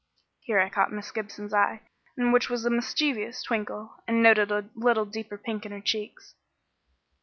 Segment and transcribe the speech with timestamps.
[0.39, 1.81] Here I caught Miss Gibson's eye,
[2.17, 6.33] in which was a mischievous twinkle, and noted a little deeper pink in her cheeks.